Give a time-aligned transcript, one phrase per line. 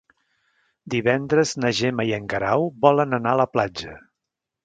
[0.93, 3.95] Divendres na Gemma i en Guerau volen anar a la platja.